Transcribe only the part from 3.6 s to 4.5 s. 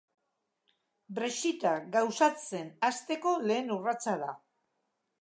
urratsa da.